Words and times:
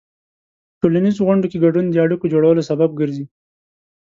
په 0.77 0.77
ټولنیزو 0.81 1.25
غونډو 1.27 1.49
کې 1.51 1.61
ګډون 1.65 1.85
د 1.89 1.95
اړیکو 2.05 2.31
جوړولو 2.33 2.67
سبب 2.69 2.89
ګرځي. 2.99 3.25